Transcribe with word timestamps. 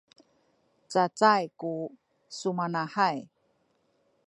cacay 0.91 1.43
ku 1.59 1.71
sumanahay 2.37 3.17